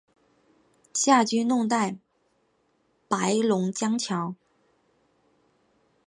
[0.95, 1.99] 夏军弄断
[3.07, 4.33] 白龙江桥。